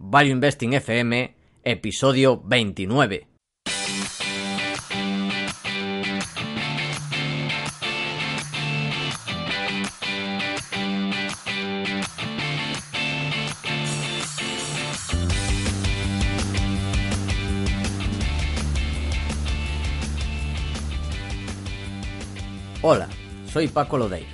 [0.00, 3.26] Value Investing FM, episodio 29.
[22.82, 23.08] Hola,
[23.52, 24.28] soy Paco Lodeiro.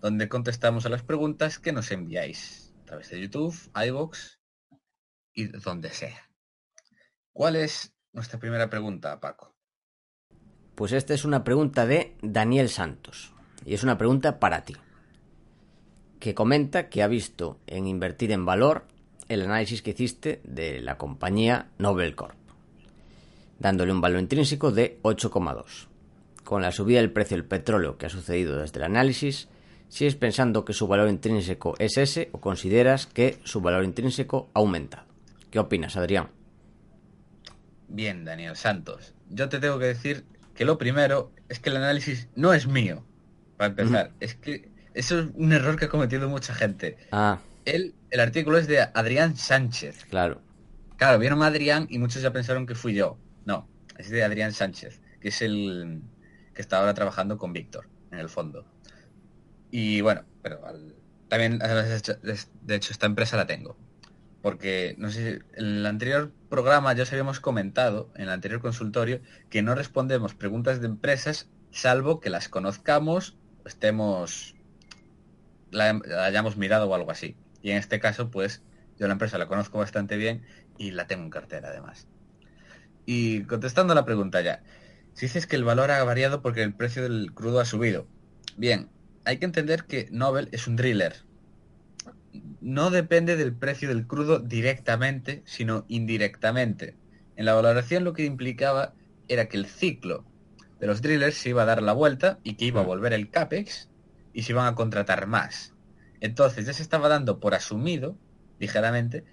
[0.00, 4.40] donde contestamos a las preguntas que nos enviáis a través de YouTube, iVoox
[5.34, 6.27] y donde sea.
[7.38, 9.54] ¿Cuál es nuestra primera pregunta, Paco?
[10.74, 13.32] Pues esta es una pregunta de Daniel Santos.
[13.64, 14.74] Y es una pregunta para ti.
[16.18, 18.86] Que comenta que ha visto en invertir en valor
[19.28, 22.34] el análisis que hiciste de la compañía Nobel Corp,
[23.60, 25.86] dándole un valor intrínseco de 8,2.
[26.42, 29.46] Con la subida del precio del petróleo que ha sucedido desde el análisis,
[29.88, 34.58] ¿sigues pensando que su valor intrínseco es ese o consideras que su valor intrínseco ha
[34.58, 35.06] aumentado?
[35.52, 36.36] ¿Qué opinas, Adrián?
[37.88, 39.14] Bien, Daniel Santos.
[39.30, 43.04] Yo te tengo que decir que lo primero es que el análisis no es mío,
[43.56, 44.12] para empezar.
[44.20, 46.96] Es que eso es un error que ha cometido mucha gente.
[47.12, 50.04] Ah, El, el artículo es de Adrián Sánchez.
[50.06, 50.42] claro.
[50.96, 53.18] Claro, vieron a Adrián y muchos ya pensaron que fui yo.
[53.44, 56.02] No, es de Adrián Sánchez, que es el
[56.54, 58.66] que está ahora trabajando con Víctor, en el fondo.
[59.70, 60.96] Y bueno, pero al-
[61.28, 63.76] también, de hecho, esta empresa la tengo.
[64.48, 69.20] Porque, en el anterior programa ya os habíamos comentado, en el anterior consultorio,
[69.50, 73.36] que no respondemos preguntas de empresas salvo que las conozcamos
[73.66, 74.54] estemos,
[75.70, 77.36] la, hayamos mirado o algo así.
[77.60, 78.62] Y en este caso, pues,
[78.98, 80.46] yo la empresa la conozco bastante bien
[80.78, 82.06] y la tengo en cartera además.
[83.04, 84.62] Y contestando la pregunta ya,
[85.12, 88.06] si dices que el valor ha variado porque el precio del crudo ha subido.
[88.56, 88.88] Bien,
[89.26, 91.27] hay que entender que Nobel es un driller.
[92.60, 96.96] No depende del precio del crudo directamente, sino indirectamente.
[97.36, 98.94] En la valoración lo que implicaba
[99.28, 100.24] era que el ciclo
[100.80, 103.30] de los drillers se iba a dar la vuelta y que iba a volver el
[103.30, 103.88] CAPEX
[104.32, 105.74] y se iban a contratar más.
[106.20, 108.16] Entonces ya se estaba dando por asumido,
[108.58, 109.24] ligeramente,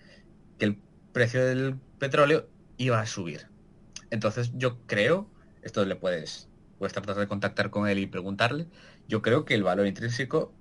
[0.60, 0.80] que el
[1.12, 2.48] precio del petróleo
[2.78, 3.48] iba a subir.
[4.12, 5.30] Entonces yo creo,
[5.64, 6.48] esto le puedes,
[6.78, 8.68] puedes tratar de contactar con él y preguntarle,
[9.08, 10.54] yo creo que el valor intrínseco,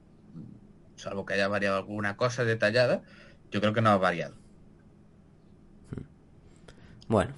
[0.96, 3.02] salvo que haya variado alguna cosa detallada,
[3.50, 4.34] yo creo que no ha variado.
[7.08, 7.34] Bueno.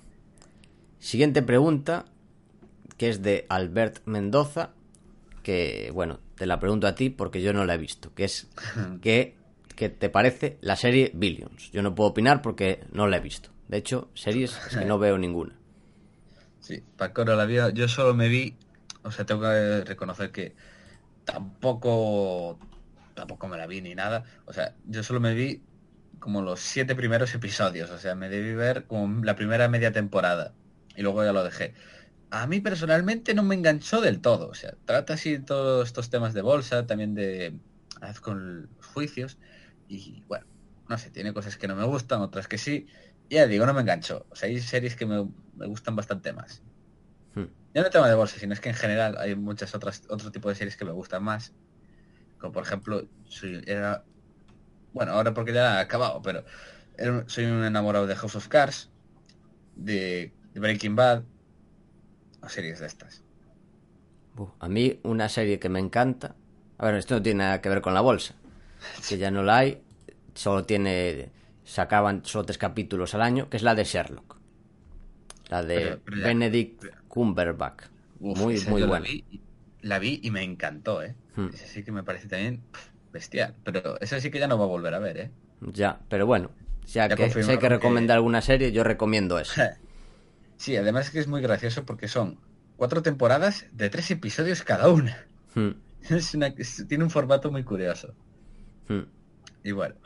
[0.99, 2.07] Siguiente pregunta,
[2.97, 4.71] que es de Albert Mendoza,
[5.43, 8.49] que, bueno, te la pregunto a ti porque yo no la he visto, que es
[9.03, 9.37] que,
[9.77, 11.71] que te parece la serie Billions.
[11.71, 13.51] Yo no puedo opinar porque no la he visto.
[13.69, 15.55] De hecho, series es que no veo ninguna.
[16.61, 18.57] Sí, Paco no la vio, yo solo me vi,
[19.03, 20.55] o sea, tengo que reconocer que
[21.25, 22.59] tampoco,
[23.17, 25.63] tampoco me la vi ni nada, o sea, yo solo me vi
[26.21, 30.55] como los siete primeros episodios, o sea, me debí ver como la primera media temporada
[30.95, 31.75] y luego ya lo dejé.
[32.31, 36.35] A mí personalmente no me enganchó del todo, o sea, trata así todos estos temas
[36.35, 37.59] de bolsa, también de
[38.21, 39.39] con los juicios
[39.89, 40.47] y bueno,
[40.89, 42.87] no sé, tiene cosas que no me gustan, otras que sí.
[43.29, 44.27] Ya digo, no me enganchó.
[44.31, 45.27] O sea, hay series que me,
[45.57, 46.63] me gustan bastante más.
[47.35, 47.47] Hmm.
[47.75, 50.49] Ya no tema de bolsa, sino es que en general hay muchas otras, otro tipo
[50.49, 51.53] de series que me gustan más.
[52.39, 54.05] Como por ejemplo, soy, era,
[54.93, 56.45] bueno, ahora porque ya ha acabado, pero
[56.99, 58.91] era- soy un enamorado de House of Cards,
[59.75, 61.23] de, de Breaking Bad,
[62.43, 63.23] o series de estas.
[64.61, 66.35] A mí una serie que me encanta
[66.79, 68.35] A ver, esto no tiene nada que ver con la bolsa.
[69.09, 69.83] Que ya no la hay.
[70.35, 71.31] Solo tiene.
[71.65, 74.37] Sacaban solo tres capítulos al año, que es la de Sherlock.
[75.49, 77.85] La de Pero- pero ya- Benedict Cumberbatch.
[78.21, 79.07] Uf, muy, muy la buena.
[79.07, 79.25] vi
[79.87, 81.15] La vi y me encantó, ¿eh?
[81.37, 81.49] Hmm.
[81.53, 82.63] Esa sí que me parece también
[83.13, 83.55] bestial.
[83.65, 85.31] Pero esa sí que ya no va a volver a ver, ¿eh?
[85.61, 86.51] Ya, pero bueno.
[86.87, 89.61] Ya, Ya que si hay que recomendar alguna serie, yo recomiendo eso.
[90.59, 92.39] Sí, además es que es muy gracioso porque son
[92.77, 95.27] cuatro temporadas de tres episodios cada una.
[95.55, 95.73] Hmm,
[96.09, 98.15] Es una- es- tiene un formato muy curioso.
[98.89, 99.03] hmm.
[99.65, 99.97] Y bueno,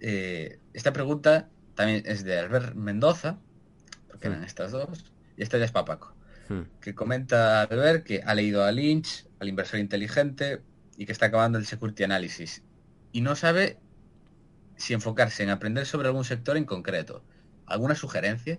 [0.00, 3.38] eh, esta pregunta también es de Albert Mendoza,
[4.08, 4.44] porque eran Mm.
[4.44, 5.04] estas dos,
[5.36, 6.12] y esta ya es Papaco,
[6.48, 6.62] Hmm.
[6.80, 10.62] que comenta Albert que ha leído a Lynch, al inversor inteligente,
[10.96, 12.62] y que está acabando el security analysis.
[13.12, 13.78] Y no sabe
[14.76, 17.22] si enfocarse en aprender sobre algún sector en concreto.
[17.66, 18.58] ¿Alguna sugerencia?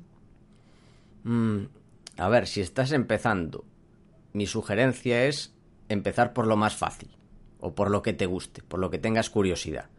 [1.24, 1.64] Mm,
[2.18, 3.66] a ver, si estás empezando,
[4.34, 5.54] mi sugerencia es
[5.88, 7.10] empezar por lo más fácil,
[7.60, 9.90] o por lo que te guste, por lo que tengas curiosidad.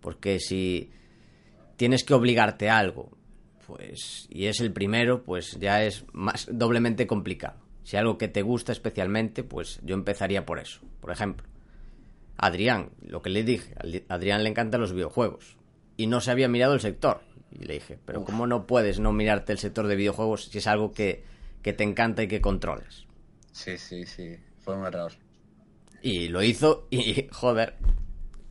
[0.00, 0.90] Porque si
[1.76, 3.16] tienes que obligarte a algo,
[3.70, 7.58] pues, y es el primero, pues ya es más doblemente complicado.
[7.84, 10.80] Si algo que te gusta especialmente, pues yo empezaría por eso.
[11.00, 11.46] Por ejemplo,
[12.36, 13.74] Adrián, lo que le dije,
[14.08, 15.56] a Adrián le encantan los videojuegos
[15.96, 17.20] y no se había mirado el sector.
[17.52, 18.26] Y le dije, pero Uf.
[18.26, 21.24] ¿cómo no puedes no mirarte el sector de videojuegos si es algo que,
[21.62, 23.06] que te encanta y que controlas?
[23.52, 25.12] Sí, sí, sí, fue un error.
[26.02, 27.74] Y lo hizo y, joder,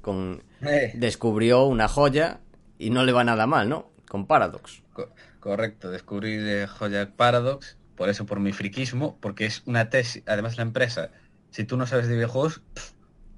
[0.01, 2.41] con, Eh, descubrió una joya
[2.77, 3.91] y no le va nada mal, ¿no?
[4.07, 4.83] Con Paradox.
[5.05, 10.23] Co- correcto, descubrí de Joya Paradox, por eso por mi friquismo, porque es una tesis,
[10.25, 11.11] además la empresa,
[11.51, 12.61] si tú no sabes de videojuegos,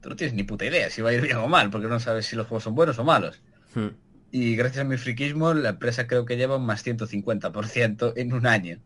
[0.01, 1.99] tú no tienes ni puta idea si va a ir bien o mal, porque no
[1.99, 3.41] sabes si los juegos son buenos o malos.
[3.75, 3.89] Hmm.
[4.31, 8.47] Y gracias a mi friquismo, la empresa creo que lleva un más 150% en un
[8.47, 8.79] año.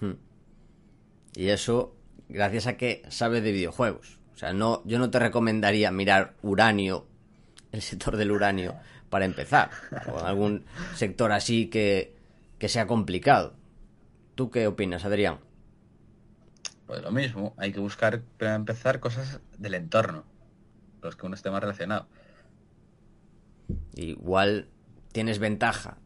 [0.00, 0.12] Hmm.
[1.34, 1.96] Y eso
[2.28, 4.18] gracias a que sabe de videojuegos.
[4.34, 7.06] O sea, no, yo no te recomendaría mirar uranio,
[7.70, 8.74] el sector del uranio,
[9.12, 9.70] para empezar.
[10.10, 10.64] O algún
[10.94, 12.16] sector así que,
[12.58, 13.52] que sea complicado.
[14.34, 15.38] ¿Tú qué opinas, Adrián?
[16.86, 20.24] Pues lo mismo, hay que buscar para empezar cosas del entorno,
[21.02, 22.08] los que uno esté más relacionado.
[23.94, 24.68] Igual
[25.12, 25.98] tienes ventaja,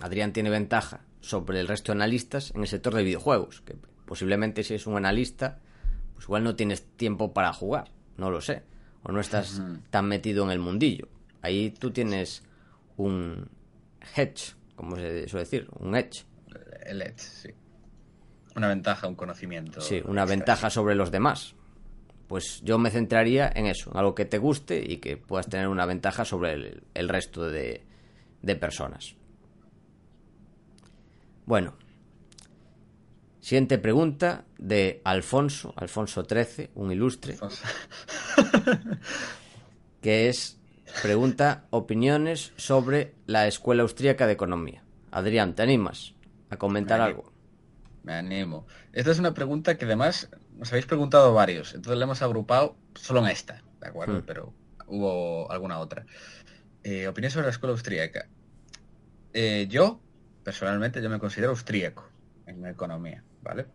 [0.00, 4.64] Adrián tiene ventaja sobre el resto de analistas en el sector de videojuegos, que posiblemente
[4.64, 5.58] si es un analista,
[6.14, 8.62] pues igual no tienes tiempo para jugar, no lo sé,
[9.02, 9.60] o no estás
[9.90, 11.08] tan metido en el mundillo.
[11.42, 12.42] Ahí tú tienes
[12.96, 13.48] un
[14.16, 16.24] hedge, como se suele decir, un edge,
[16.84, 17.48] El Edge, sí.
[18.56, 19.80] Una ventaja, un conocimiento.
[19.80, 21.54] sí, una ventaja sobre los demás.
[22.26, 25.68] Pues yo me centraría en eso, en algo que te guste y que puedas tener
[25.68, 27.86] una ventaja sobre el, el resto de,
[28.42, 29.14] de personas.
[31.46, 31.74] Bueno,
[33.40, 37.38] siguiente pregunta de Alfonso, Alfonso XIII, un ilustre,
[40.02, 40.57] que es
[41.02, 44.82] pregunta opiniones sobre la Escuela Austríaca de Economía.
[45.10, 46.14] Adrián, ¿te animas
[46.50, 47.32] a comentar Me algo?
[48.02, 48.66] Me animo.
[48.92, 53.20] Esta es una pregunta que además nos habéis preguntado varios, entonces la hemos agrupado solo
[53.20, 54.20] en esta, ¿de acuerdo?
[54.20, 54.24] Hmm.
[54.26, 54.54] Pero
[54.86, 56.04] hubo alguna otra.
[56.82, 58.28] Eh, opinión sobre la escuela austríaca.
[59.32, 60.00] Eh, yo,
[60.42, 62.08] personalmente, yo me considero austríaco
[62.46, 63.66] en la economía, ¿vale?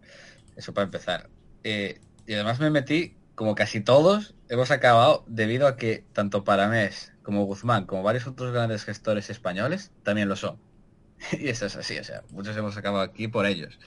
[0.56, 1.30] Eso para empezar.
[1.64, 7.12] Eh, y además me metí, como casi todos, hemos acabado debido a que tanto Paramés
[7.24, 10.60] como Guzmán, como varios otros grandes gestores españoles, también lo son.
[11.32, 13.80] y eso es así, o sea, muchos hemos acabado aquí por ellos.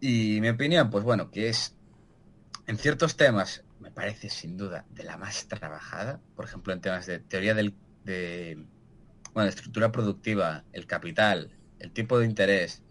[0.00, 1.74] Y mi opinión, pues bueno, que es,
[2.66, 7.06] en ciertos temas, me parece sin duda de la más trabajada, por ejemplo, en temas
[7.06, 8.66] de teoría del, de,
[9.32, 12.82] bueno, estructura productiva, el capital, el tipo de interés,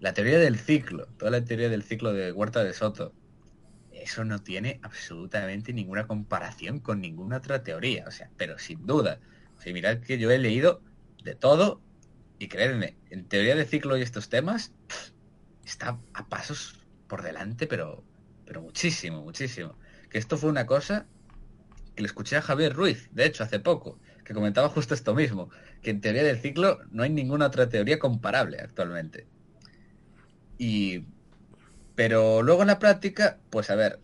[0.00, 3.12] la teoría del ciclo, toda la teoría del ciclo de Huerta de Soto,
[4.08, 9.20] eso no tiene absolutamente ninguna comparación con ninguna otra teoría, o sea, pero sin duda.
[9.58, 10.80] O mirad que yo he leído
[11.22, 11.82] de todo
[12.38, 14.72] y creedme, en teoría de ciclo y estos temas,
[15.64, 18.02] está a pasos por delante, pero,
[18.46, 19.76] pero muchísimo, muchísimo.
[20.08, 21.06] Que esto fue una cosa
[21.94, 25.50] que le escuché a Javier Ruiz, de hecho, hace poco, que comentaba justo esto mismo,
[25.82, 29.26] que en teoría del ciclo no hay ninguna otra teoría comparable actualmente.
[30.56, 31.04] Y
[31.98, 33.98] pero luego en la práctica, pues a ver,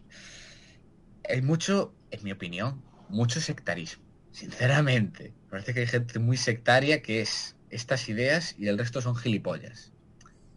[1.29, 4.03] hay mucho, en mi opinión, mucho sectarismo.
[4.33, 9.15] Sinceramente, parece que hay gente muy sectaria que es estas ideas y el resto son
[9.15, 9.93] gilipollas.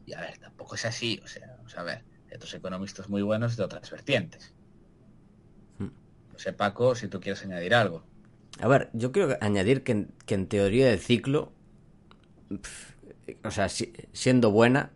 [0.08, 3.22] Y a ver, tampoco es así, o sea, vamos a ver, hay otros economistas muy
[3.22, 4.56] buenos de otras vertientes.
[5.78, 5.90] Hmm.
[6.34, 8.02] No sé, Paco, si tú quieres añadir algo.
[8.60, 11.52] A ver, yo quiero añadir que en, que en teoría del ciclo,
[13.44, 14.90] o sea, si- siendo buena,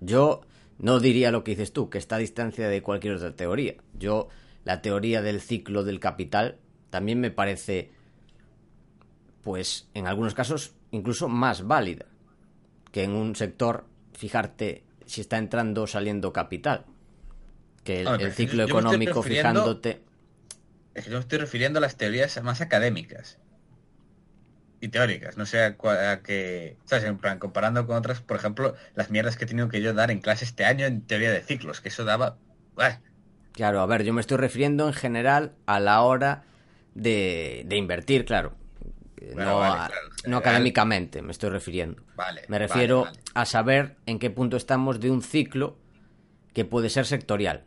[0.00, 0.42] yo
[0.80, 3.74] no diría lo que dices tú, que está a distancia de cualquier otra teoría.
[3.98, 4.28] Yo,
[4.64, 6.56] la teoría del ciclo del capital,
[6.88, 7.90] también me parece,
[9.42, 12.06] pues en algunos casos, incluso más válida
[12.92, 13.84] que en un sector
[14.14, 16.86] fijarte si está entrando o saliendo capital.
[17.84, 20.02] Que el, pero ciclo económico fijándote.
[20.94, 23.38] Es que yo me estoy refiriendo a las teorías más académicas
[24.80, 25.76] y teóricas, no sé a,
[26.12, 27.04] a que, ¿sabes?
[27.04, 30.10] En plan, comparando con otras, por ejemplo, las mierdas que he tenido que yo dar
[30.10, 32.36] en clase este año en teoría de ciclos, que eso daba...
[33.52, 36.44] Claro, a ver, yo me estoy refiriendo en general a la hora
[36.94, 38.54] de, de invertir, claro.
[39.34, 42.02] Bueno, no, vale, a- claro, en no académicamente, me estoy refiriendo.
[42.16, 43.18] Vale, Me refiero vale.
[43.34, 45.76] a saber en qué punto estamos de un ciclo
[46.54, 47.64] que puede ser sectorial.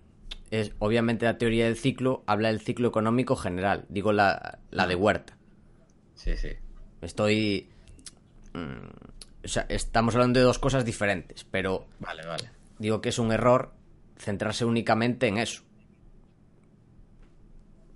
[0.52, 4.96] Es, obviamente la teoría del ciclo habla del ciclo económico general, digo la, la de
[4.96, 5.36] Huerta.
[6.16, 6.50] Sí, sí.
[7.06, 7.68] Estoy...
[8.54, 12.50] mm, o sea, estamos hablando de dos cosas diferentes, pero Vale, vale.
[12.80, 13.74] digo que es un error
[14.18, 15.64] centrarse únicamente en eso.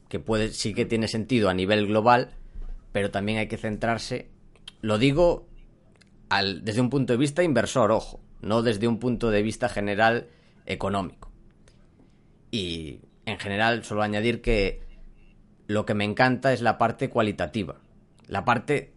[0.09, 2.31] Que puede, sí que tiene sentido a nivel global,
[2.91, 4.29] pero también hay que centrarse,
[4.81, 5.47] lo digo
[6.29, 10.27] al- desde un punto de vista inversor, ojo, no desde un punto de vista general
[10.65, 11.29] económico.
[12.51, 14.81] Y en general solo añadir que
[15.67, 17.75] lo que me encanta es la parte cualitativa.
[18.27, 18.93] La parte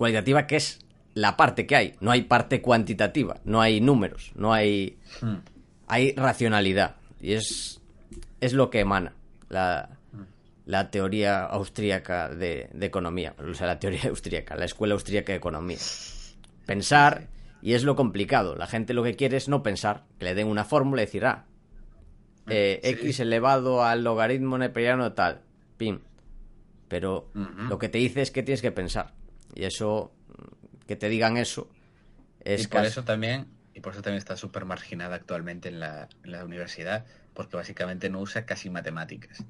[0.00, 0.78] cualitativa que es
[1.12, 1.94] la parte que hay.
[2.00, 4.96] No hay parte cuantitativa, no hay números, no hay...
[5.20, 5.36] Hmm.
[5.88, 6.96] Hay racionalidad.
[7.20, 7.82] Y es,
[8.40, 9.12] es lo que emana
[9.50, 9.90] la,
[10.64, 13.34] la teoría austríaca de, de economía.
[13.46, 15.76] O sea, la teoría austríaca, la escuela austríaca de economía.
[16.64, 17.26] Pensar,
[17.60, 18.56] y es lo complicado.
[18.56, 21.26] La gente lo que quiere es no pensar, que le den una fórmula y decir,
[21.26, 21.44] ah,
[22.48, 22.88] eh, Sí.
[22.90, 25.42] x elevado al logaritmo neperiano tal,
[25.76, 25.98] pim.
[26.88, 27.30] Pero
[27.68, 29.12] lo que te dice es que tienes que pensar.
[29.54, 30.12] Y eso,
[30.86, 31.68] que te digan eso,
[32.40, 35.80] es y por casi- eso también y por eso también está súper marginada actualmente en
[35.80, 39.44] la, en la universidad porque básicamente no usa casi matemáticas.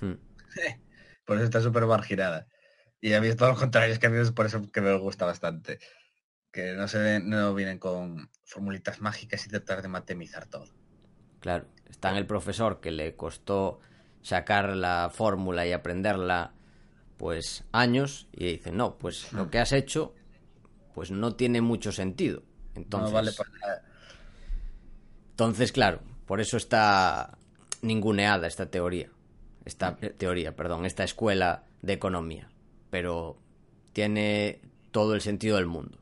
[0.00, 0.14] Hmm.
[1.24, 2.46] por eso está súper marginada.
[3.00, 4.80] Y a mí es todo lo contrario es que a mí es por eso que
[4.80, 5.78] me gusta bastante.
[6.50, 10.66] Que no se ven- no vienen con formulitas mágicas y tratar de matemizar todo.
[11.40, 13.80] Claro, está en el profesor que le costó
[14.22, 16.52] sacar la fórmula y aprenderla
[17.18, 20.14] pues años y dice, no, pues lo que has hecho
[20.94, 22.42] pues no tiene mucho sentido.
[22.74, 23.82] Entonces, no vale para nada
[25.30, 27.38] entonces claro, por eso está
[27.82, 29.08] ninguneada esta teoría.
[29.64, 32.48] Esta teoría, perdón, esta escuela de economía.
[32.90, 33.36] Pero
[33.92, 34.60] tiene
[34.90, 35.98] todo el sentido del mundo.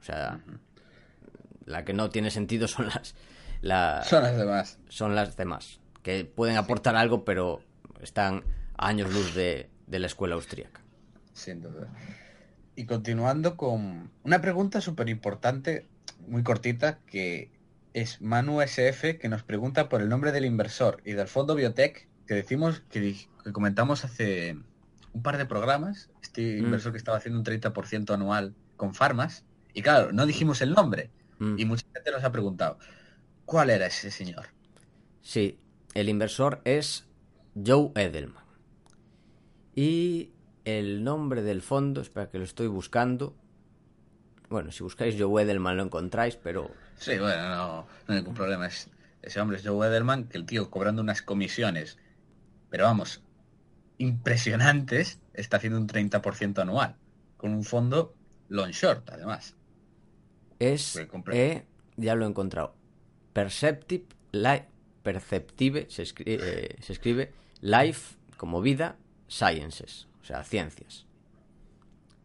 [0.00, 0.40] O sea,
[1.64, 3.14] la que no tiene sentido son las...
[3.62, 7.60] la- son las demás son las demás, que pueden aportar algo, pero
[8.00, 8.44] están
[8.76, 10.80] a años luz de, de la escuela austríaca.
[11.32, 11.88] Sin duda.
[12.76, 15.86] Y continuando con una pregunta súper importante,
[16.26, 17.50] muy cortita, que
[17.94, 22.08] es Manu SF, que nos pregunta por el nombre del inversor y del fondo Biotech,
[22.26, 23.16] que decimos, que,
[23.52, 24.56] comentamos hace
[25.12, 26.64] un par de programas, este Mm.
[26.64, 31.10] inversor que estaba haciendo un 30% anual con farmas, y claro, no dijimos el nombre,
[31.38, 31.58] Mm.
[31.58, 32.78] y mucha gente nos ha preguntado,
[33.44, 34.46] ¿cuál era ese señor?
[35.22, 35.58] Sí,
[35.94, 37.06] el inversor es
[37.66, 38.44] Joe Edelman.
[39.78, 40.32] Y
[40.64, 43.36] el nombre del fondo, espera que lo estoy buscando.
[44.48, 48.66] Bueno, si buscáis Joe Edelman lo encontráis, pero Sí, bueno, no, no hay ningún problema.
[48.66, 48.90] Es-
[49.22, 51.96] ese hombre es Joe Edelman, que el tío cobrando unas comisiones,
[52.70, 53.22] pero vamos,
[53.98, 56.96] impresionantes, está haciendo un 30% anual,
[57.36, 58.16] con un fondo
[58.48, 59.54] long short, además.
[60.58, 60.96] es,
[61.30, 61.66] eh,
[61.96, 62.74] ya lo he encontrado,
[63.32, 64.66] Perceptive Life,
[65.04, 68.96] Perceptive, se escribe, eh, se escribe Life como vida,
[69.28, 71.06] Sciences, o sea, ciencias.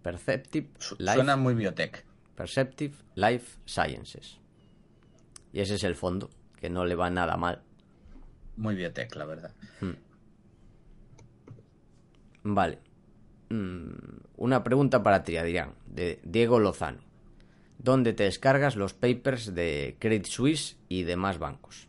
[0.01, 0.67] Perceptive
[0.97, 2.03] Life, Suena muy biotech.
[2.35, 4.39] Perceptive Life Sciences.
[5.51, 6.29] Y ese es el fondo,
[6.59, 7.61] que no le va nada mal.
[8.57, 9.53] Muy biotech, la verdad.
[12.43, 12.79] Vale.
[13.49, 13.91] Mm,
[14.37, 16.99] una pregunta para ti, Adrián, de Diego Lozano.
[17.77, 21.87] ¿Dónde te descargas los papers de Credit Suisse y demás bancos?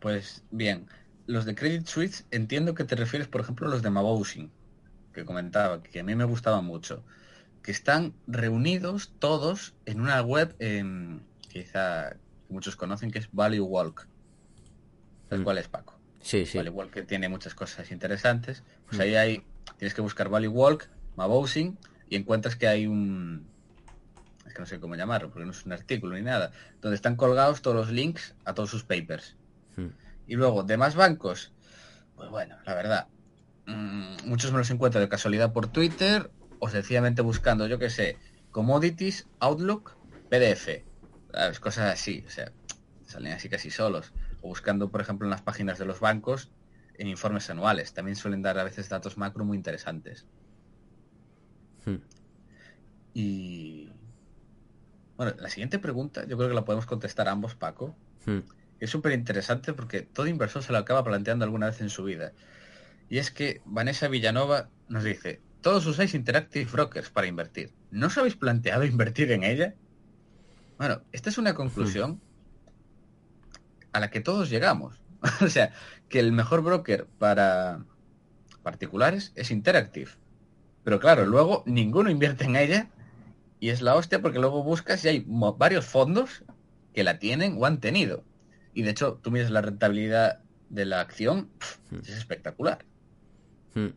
[0.00, 0.88] Pues bien,
[1.26, 4.50] los de Credit Suisse entiendo que te refieres, por ejemplo, a los de Mabousin,
[5.12, 7.04] que comentaba, que a mí me gustaban mucho,
[7.62, 12.10] que están reunidos todos en una web em, quizá
[12.46, 14.06] que muchos conocen, que es Value Walk.
[15.28, 15.44] ¿Sabes Mm.
[15.44, 15.98] cuál es, Paco?
[16.20, 16.58] Sí, sí.
[16.58, 18.62] Value Walk que tiene muchas cosas interesantes.
[18.88, 19.44] Pues ahí hay,
[19.78, 23.46] tienes que buscar Value Walk, Mabousin, y encuentras que hay un...
[24.46, 27.16] Es que no sé cómo llamarlo, porque no es un artículo ni nada, donde están
[27.16, 29.36] colgados todos los links a todos sus papers.
[29.76, 29.86] Mm.
[30.26, 31.52] Y luego, demás bancos,
[32.14, 33.08] pues bueno, la verdad,
[33.66, 38.18] mm, muchos me los encuentro de casualidad por Twitter o sencillamente buscando, yo qué sé,
[38.50, 39.96] commodities, Outlook,
[40.28, 40.84] PDF,
[41.32, 41.60] ¿sabes?
[41.60, 42.52] cosas así, o sea,
[43.04, 44.12] salen así casi solos.
[44.40, 46.50] O buscando, por ejemplo, en las páginas de los bancos,
[46.94, 47.92] en informes anuales.
[47.92, 50.26] También suelen dar a veces datos macro muy interesantes.
[51.84, 51.96] Hmm.
[53.14, 53.90] Y
[55.16, 57.94] bueno, la siguiente pregunta yo creo que la podemos contestar ambos, Paco.
[58.24, 58.40] Hmm.
[58.82, 62.32] Es súper interesante porque todo inversor se lo acaba planteando alguna vez en su vida.
[63.08, 67.72] Y es que Vanessa Villanova nos dice, todos usáis Interactive Brokers para invertir.
[67.92, 69.76] ¿No os habéis planteado invertir en ella?
[70.78, 72.20] Bueno, esta es una conclusión
[73.92, 75.00] a la que todos llegamos.
[75.40, 75.72] o sea,
[76.08, 77.84] que el mejor broker para
[78.64, 80.10] particulares es Interactive.
[80.82, 82.90] Pero claro, luego ninguno invierte en ella
[83.60, 86.42] y es la hostia porque luego buscas y hay varios fondos
[86.92, 88.24] que la tienen o han tenido.
[88.74, 91.48] Y de hecho, tú miras la rentabilidad de la acción,
[91.90, 91.98] Hmm.
[92.02, 92.84] es espectacular.
[93.74, 93.88] Hmm.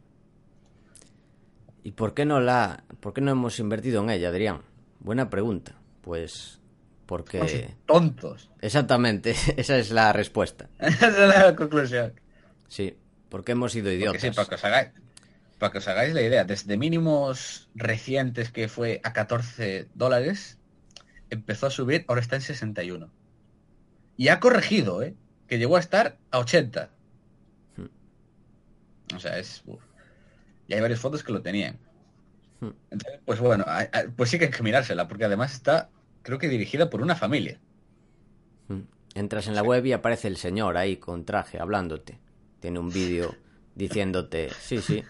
[1.84, 4.62] ¿Y por qué no la, por qué no hemos invertido en ella, Adrián?
[5.00, 5.76] Buena pregunta.
[6.02, 6.60] Pues
[7.06, 8.50] porque Somos tontos.
[8.62, 10.70] exactamente esa es la respuesta.
[10.80, 12.14] Esa es la conclusión.
[12.68, 12.98] Sí,
[13.30, 14.22] porque hemos sido idiotas.
[14.22, 14.90] sí, para que os hagáis,
[15.60, 20.58] para que os hagáis la idea, desde mínimos recientes que fue a 14 dólares,
[21.30, 23.12] empezó a subir, ahora está en 61.
[24.18, 25.16] Y ha corregido, ¿eh?
[25.48, 26.90] Que llegó a estar a 80.
[29.16, 29.62] O sea, es...
[29.66, 29.82] uf.
[30.68, 31.78] Y hay varios fondos que lo tenían.
[32.60, 32.72] Hmm.
[32.90, 33.66] Entonces, pues bueno,
[34.16, 35.90] pues sí que hay que mirársela, porque además está,
[36.24, 37.60] creo que dirigida por una familia.
[38.68, 38.82] Mm.
[39.14, 42.20] Entras en la web y aparece el señor ahí con traje hablándote.
[42.60, 43.36] Tiene un vídeo
[43.76, 45.04] diciéndote, sí, sí,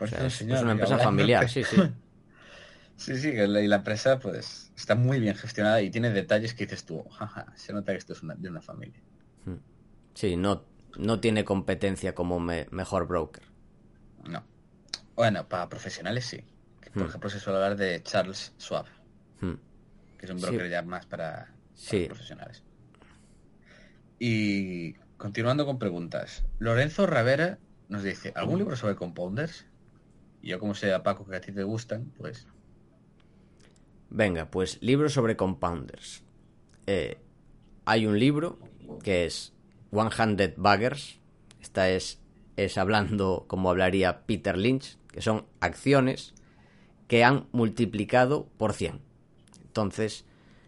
[0.00, 1.76] o sea, el es, señor es una empresa familiar, sí, sí.
[3.00, 6.66] Sí, sí, la, y la empresa pues está muy bien gestionada y tiene detalles que
[6.66, 9.00] dices tú, jaja, se nota que esto es una- de una familia.
[10.14, 10.64] Sí, no,
[10.98, 13.42] no tiene competencia como me- mejor broker.
[14.28, 14.44] No.
[15.16, 16.44] Bueno, para profesionales sí.
[16.82, 17.08] Que, por Hmm.
[17.08, 18.84] ejemplo, se suele hablar de Charles Schwab,
[19.40, 19.54] Mm.
[20.18, 20.46] que es un Sí.
[20.46, 22.04] broker ya más para, para Sí.
[22.06, 22.62] profesionales.
[24.18, 29.64] Y continuando con preguntas, Lorenzo Ravera nos dice, ¿algún libro sobre compounders?
[30.42, 32.46] Y yo como sé a Paco que a ti te gustan, pues
[34.10, 36.24] Venga, pues libros sobre compounders.
[36.86, 37.18] Eh,
[37.84, 38.58] hay un libro
[39.02, 39.52] que es
[39.92, 41.20] 100 Baggers.
[41.60, 42.20] Esta es,
[42.56, 46.34] es hablando como hablaría Peter Lynch, que son acciones
[47.06, 49.00] que han multiplicado por 100.
[49.62, 50.24] Entonces,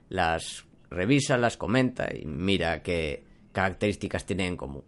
[0.09, 4.85] las revisa, las comenta y mira qué características tienen en común.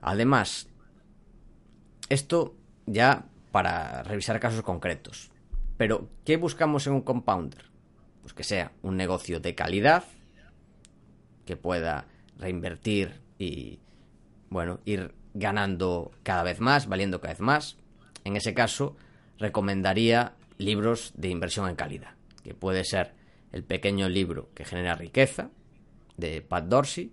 [0.00, 0.68] Además,
[2.08, 5.30] esto ya para revisar casos concretos.
[5.76, 7.64] Pero, ¿qué buscamos en un compounder?
[8.22, 10.04] Pues que sea un negocio de calidad,
[11.44, 12.06] que pueda
[12.38, 13.80] reinvertir y,
[14.50, 17.76] bueno, ir ganando cada vez más, valiendo cada vez más.
[18.24, 18.96] En ese caso,
[19.38, 23.12] recomendaría libros de inversión en calidad, que puede ser
[23.52, 25.50] El pequeño libro que genera riqueza,
[26.16, 27.12] de Pat Dorsey,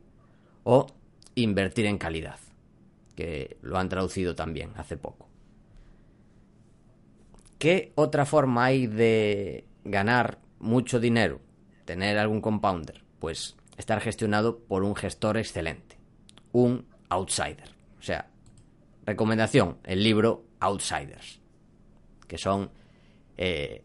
[0.63, 0.87] o
[1.33, 2.39] Invertir en calidad,
[3.15, 5.30] que lo han traducido también hace poco.
[7.61, 11.41] ¿Qué otra forma hay de ganar mucho dinero?
[11.85, 13.03] Tener algún compounder.
[13.19, 15.99] Pues estar gestionado por un gestor excelente.
[16.53, 17.69] Un outsider.
[17.99, 18.31] O sea,
[19.05, 21.39] recomendación, el libro Outsiders.
[22.27, 22.71] Que son
[23.37, 23.83] eh,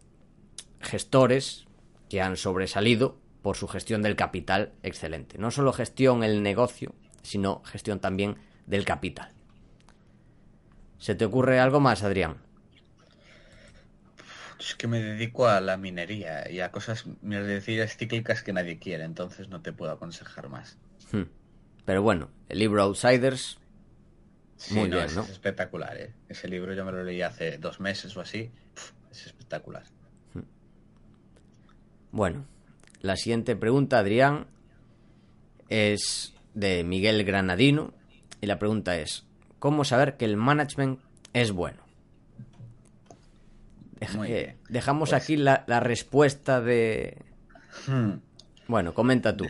[0.80, 1.66] gestores
[2.08, 5.36] que han sobresalido por su gestión del capital excelente.
[5.36, 9.32] No solo gestión el negocio, sino gestión también del capital.
[10.96, 12.45] ¿Se te ocurre algo más, Adrián?
[14.58, 19.04] Es que me dedico a la minería y a cosas mierdecillas cíclicas que nadie quiere,
[19.04, 20.78] entonces no te puedo aconsejar más.
[21.12, 21.24] Hmm.
[21.84, 23.58] Pero bueno, el libro Outsiders,
[24.56, 25.22] Sí, Muy no, bien, es, ¿no?
[25.22, 26.14] es espectacular, ¿eh?
[26.28, 28.50] Ese libro yo me lo leí hace dos meses o así.
[29.10, 29.84] Es espectacular.
[32.10, 32.46] bueno,
[33.02, 34.46] la siguiente pregunta, Adrián,
[35.68, 37.92] es de Miguel Granadino
[38.40, 39.26] y la pregunta es,
[39.58, 41.00] ¿cómo saber que el management
[41.34, 41.85] es bueno?
[44.14, 44.56] Muy eh, bien.
[44.68, 47.16] dejamos Pues- aquí la, la respuesta de...
[47.86, 48.12] Hmm.
[48.68, 49.46] Bueno, comenta tú.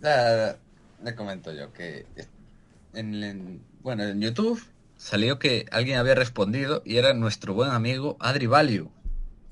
[0.00, 0.56] Ya,
[1.02, 2.06] le comento yo que
[2.94, 4.62] en, en- bueno, en YouTube
[4.96, 8.90] salió que alguien había respondido y era nuestro buen amigo Adri Value,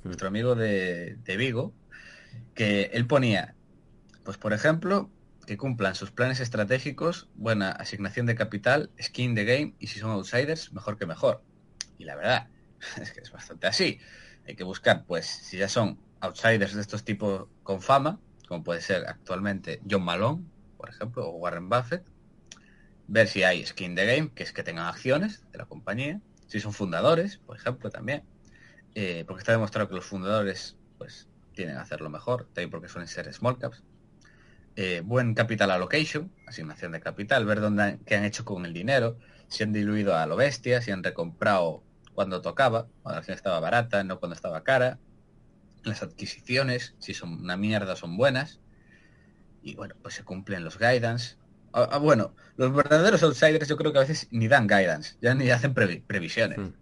[0.05, 1.73] nuestro amigo de, de Vigo,
[2.55, 3.55] que él ponía,
[4.25, 5.11] pues por ejemplo,
[5.47, 10.11] que cumplan sus planes estratégicos, buena asignación de capital, skin de game y si son
[10.12, 11.42] outsiders, mejor que mejor.
[11.99, 12.49] Y la verdad
[13.01, 13.99] es que es bastante así.
[14.47, 18.81] Hay que buscar, pues, si ya son outsiders de estos tipos con fama, como puede
[18.81, 20.45] ser actualmente John Malone,
[20.77, 22.05] por ejemplo, o Warren Buffett,
[23.07, 26.61] ver si hay skin de game, que es que tengan acciones de la compañía, si
[26.61, 28.25] son fundadores, por ejemplo, también,
[28.95, 33.09] eh, porque está demostrado que los fundadores, pues, tienen a hacerlo mejor, también porque suelen
[33.09, 33.83] ser small caps.
[34.77, 39.18] eh, buen capital allocation, asignación de capital, ver dónde qué han hecho con el dinero,
[39.49, 43.61] si han diluido a lo bestia, si han recomprado cuando tocaba, cuando la acción estaba
[43.61, 44.98] barata, no cuando estaba cara,
[45.85, 48.61] las adquisiciones, si son una mierda, son buenas,
[49.62, 51.37] y bueno, pues se cumplen los guidance.
[51.72, 55.35] Ah, ah, bueno, los verdaderos outsiders yo creo que a veces ni dan guidance, ya
[55.35, 56.59] ni hacen previsiones.
[56.59, 56.75] Hmm.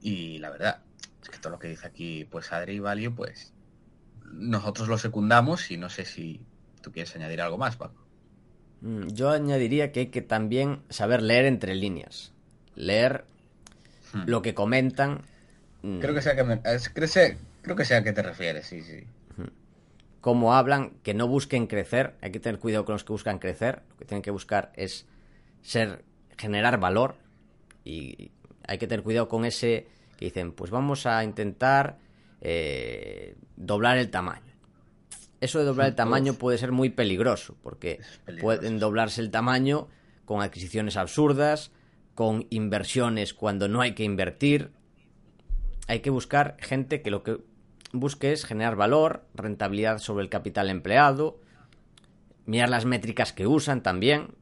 [0.00, 0.82] Y la verdad,
[1.22, 3.52] es que todo lo que dice aquí, pues Adri y Value, pues
[4.24, 6.40] nosotros lo secundamos y no sé si
[6.82, 8.04] tú quieres añadir algo más, Paco.
[8.80, 12.32] Mm, yo añadiría que hay que también saber leer entre líneas.
[12.74, 13.24] Leer
[14.12, 14.22] hmm.
[14.26, 15.22] lo que comentan.
[15.82, 16.00] Mm.
[16.00, 19.04] Creo que sea que me, creo, que sea a qué te refieres, sí, sí.
[19.36, 19.50] Hmm.
[20.20, 22.14] Cómo hablan, que no busquen crecer.
[22.20, 23.82] Hay que tener cuidado con los que buscan crecer.
[23.90, 25.06] Lo que tienen que buscar es
[25.62, 26.04] ser,
[26.36, 27.16] generar valor.
[27.84, 28.32] Y
[28.66, 29.86] hay que tener cuidado con ese
[30.18, 31.98] que dicen, pues vamos a intentar
[32.40, 34.42] eh, doblar el tamaño.
[35.40, 38.00] Eso de doblar el tamaño puede ser muy peligroso, porque
[38.40, 39.86] pueden doblarse el tamaño
[40.24, 41.70] con adquisiciones absurdas,
[42.18, 44.72] con inversiones cuando no hay que invertir.
[45.86, 47.38] Hay que buscar gente que lo que
[47.92, 51.38] busque es generar valor, rentabilidad sobre el capital empleado,
[52.44, 54.34] mirar las métricas que usan también.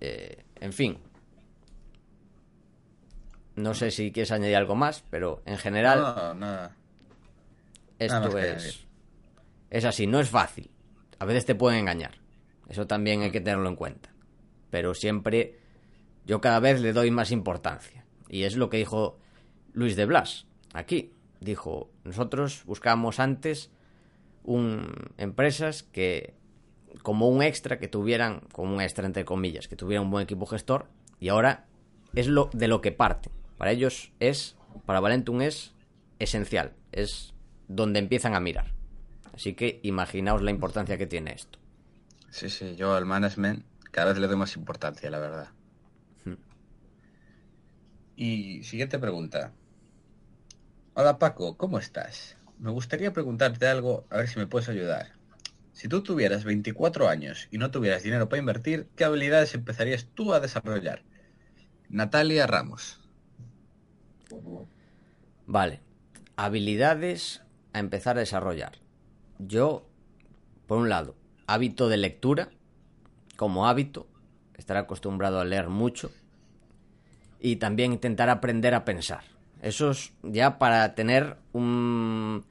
[0.00, 0.98] Eh, en fin.
[3.54, 6.00] No sé si quieres añadir algo más, pero en general.
[6.00, 6.76] No, nada.
[7.98, 8.86] Esto es,
[9.70, 10.70] es así, no es fácil.
[11.18, 12.18] A veces te pueden engañar.
[12.68, 14.10] Eso también hay que tenerlo en cuenta.
[14.68, 15.64] Pero siempre
[16.26, 18.04] yo cada vez le doy más importancia.
[18.28, 19.18] Y es lo que dijo
[19.72, 21.12] Luis de Blas aquí.
[21.40, 23.70] Dijo, nosotros buscábamos antes
[24.42, 26.34] un, empresas que
[27.02, 30.46] como un extra que tuvieran, como un extra entre comillas, que tuvieran un buen equipo
[30.46, 30.86] gestor
[31.20, 31.66] y ahora
[32.14, 33.30] es lo de lo que parte.
[33.58, 35.74] Para ellos es, para Valentum es
[36.18, 37.34] esencial, es
[37.68, 38.72] donde empiezan a mirar.
[39.34, 41.58] Así que imaginaos la importancia que tiene esto.
[42.30, 45.48] Sí, sí, yo al management cada vez le doy más importancia, la verdad.
[48.18, 49.52] Y siguiente pregunta.
[50.94, 52.38] Hola Paco, ¿cómo estás?
[52.58, 55.12] Me gustaría preguntarte algo, a ver si me puedes ayudar.
[55.74, 60.32] Si tú tuvieras 24 años y no tuvieras dinero para invertir, ¿qué habilidades empezarías tú
[60.32, 61.02] a desarrollar?
[61.90, 63.02] Natalia Ramos.
[65.46, 65.82] Vale.
[66.36, 67.42] Habilidades
[67.74, 68.78] a empezar a desarrollar.
[69.38, 69.86] Yo,
[70.66, 72.48] por un lado, hábito de lectura,
[73.36, 74.08] como hábito,
[74.54, 76.10] estar acostumbrado a leer mucho
[77.40, 79.24] y también intentar aprender a pensar.
[79.62, 82.44] Eso es ya para tener un,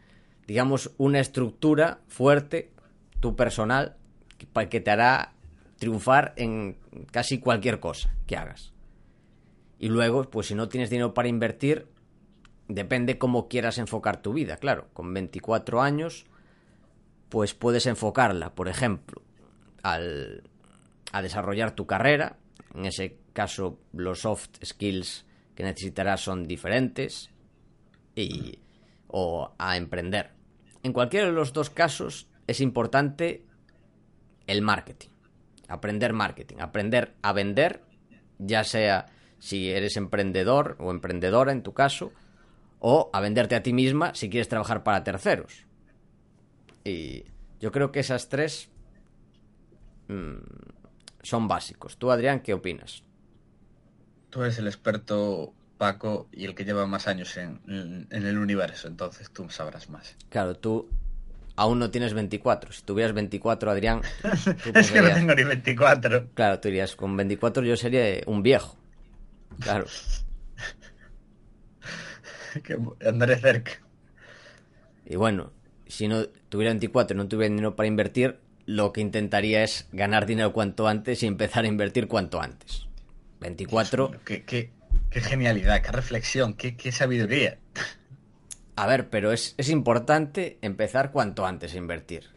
[0.47, 2.71] digamos, una estructura fuerte,
[3.19, 3.95] tu personal,
[4.69, 5.33] que te hará
[5.77, 6.77] triunfar en
[7.11, 8.73] casi cualquier cosa que hagas.
[9.77, 11.87] Y luego, pues si no tienes dinero para invertir,
[12.67, 14.87] Depende cómo quieras enfocar tu vida, claro.
[14.93, 16.25] Con 24 años,
[17.29, 19.21] pues puedes enfocarla, por ejemplo,
[19.83, 20.43] al,
[21.11, 22.37] a desarrollar tu carrera.
[22.73, 27.29] En ese caso, los soft skills que necesitarás son diferentes.
[28.15, 28.57] Y,
[29.17, 30.31] o a emprender.
[30.83, 33.45] En cualquiera de los dos casos es importante
[34.45, 35.07] el marketing.
[35.69, 36.57] Aprender marketing.
[36.59, 37.81] Aprender a vender,
[38.39, 39.05] ya sea
[39.39, 42.11] si eres emprendedor o emprendedora en tu caso,
[42.79, 45.65] o a venderte a ti misma si quieres trabajar para terceros.
[46.83, 47.23] Y
[47.61, 48.69] yo creo que esas tres
[50.09, 50.35] mm,
[51.23, 51.97] son básicos.
[51.97, 53.04] Tú, Adrián, ¿qué opinas?
[54.35, 59.31] Tú eres el experto, Paco, y el que lleva más años en, el universo, entonces
[59.31, 60.13] tú sabrás más.
[60.27, 60.89] Claro, tú
[61.55, 62.73] aún no tienes 24.
[62.73, 64.01] Si tuvieras 24, Adrián...
[64.75, 66.31] es que no tengo ni 24.
[66.33, 68.75] Claro, tú dirías, con 24 yo sería un viejo.
[69.61, 69.85] Claro.
[72.61, 73.71] que andaré cerca.
[75.05, 75.53] Y bueno,
[75.87, 80.25] si no tuviera 24 y no tuviera dinero para invertir, lo que intentaría es ganar
[80.25, 82.85] dinero cuanto antes y empezar a invertir cuanto antes.
[83.39, 84.11] 24.
[84.25, 84.71] qué, qué,
[85.21, 87.57] genialidad, qué reflexión, qué, sabiduría.
[88.75, 92.29] A ver, pero es, importante empezar cuanto antes a invertir.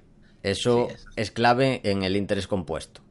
[0.42, 1.30] Eso es.
[1.30, 3.02] clave en el interés compuesto.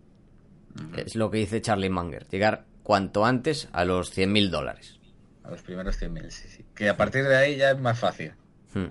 [0.96, 5.00] Es lo que dice Charlie Munger, llegar cuanto antes a los 100.000 dólares.
[5.44, 6.66] A los primeros 100.000, sí, sí.
[6.76, 8.34] Que a partir de ahí ya es más fácil.
[8.74, 8.88] Hmm.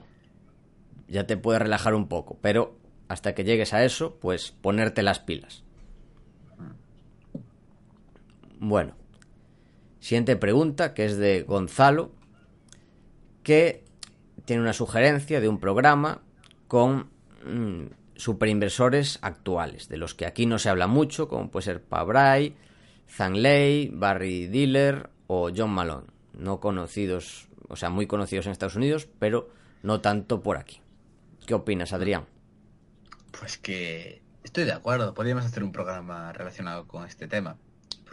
[1.06, 2.76] Ya te puedes relajar un poco, pero
[3.08, 5.62] hasta que llegues a eso, pues ponerte las pilas.
[8.68, 8.96] Bueno,
[10.00, 12.10] siguiente pregunta, que es de Gonzalo,
[13.44, 13.84] que
[14.44, 16.22] tiene una sugerencia de un programa
[16.66, 17.08] con
[17.46, 22.56] mm, superinversores actuales, de los que aquí no se habla mucho, como puede ser Pabrai,
[23.08, 29.08] Zanley, Barry Diller o John Malone no conocidos, o sea, muy conocidos en Estados Unidos,
[29.20, 29.48] pero
[29.84, 30.80] no tanto por aquí.
[31.46, 32.26] ¿Qué opinas, Adrián?
[33.38, 37.58] Pues que estoy de acuerdo, podríamos hacer un programa relacionado con este tema.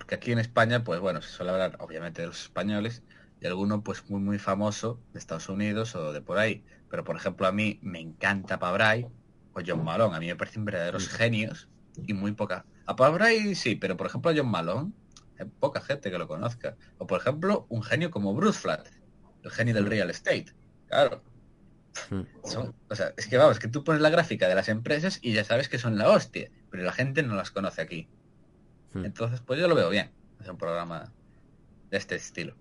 [0.03, 3.03] Porque aquí en España, pues bueno, se suele hablar obviamente de los españoles
[3.39, 6.65] y alguno pues muy muy famoso de Estados Unidos o de por ahí.
[6.89, 9.07] Pero por ejemplo a mí me encanta Pabray
[9.53, 11.69] o John Malone, a mí me parecen verdaderos genios
[12.05, 12.65] y muy poca.
[12.85, 14.91] A Pabray sí, pero por ejemplo a John Malone
[15.39, 16.75] hay poca gente que lo conozca.
[16.97, 18.85] O por ejemplo un genio como Bruce Flat,
[19.41, 20.47] el genio del real estate.
[20.89, 21.23] Claro,
[22.41, 25.45] o sea, es que vamos, que tú pones la gráfica de las empresas y ya
[25.45, 28.09] sabes que son la hostia, pero la gente no las conoce aquí.
[28.95, 31.11] Entonces, pues yo lo veo bien, es un programa
[31.89, 32.55] de este estilo.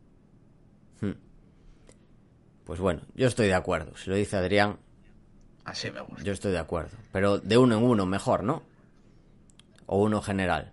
[2.65, 3.97] Pues bueno, yo estoy de acuerdo.
[3.97, 4.79] Si lo dice Adrián,
[5.65, 6.23] así me gusta.
[6.23, 6.97] Yo estoy de acuerdo.
[7.11, 8.63] Pero de uno en uno mejor, ¿no?
[9.87, 10.73] O uno general,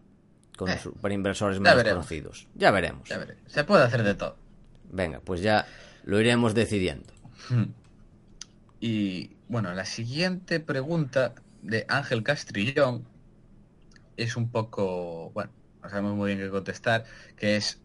[0.55, 2.47] con eh, inversores menos conocidos.
[2.53, 3.09] Ya veremos.
[3.09, 4.37] ya Se puede hacer de todo.
[4.91, 5.65] Venga, pues ya
[6.03, 7.11] lo iremos decidiendo.
[8.79, 13.03] Y bueno, la siguiente pregunta de Ángel Castrillón
[14.23, 15.51] es un poco, bueno,
[15.81, 17.05] no sabemos muy bien qué contestar,
[17.37, 17.81] que es,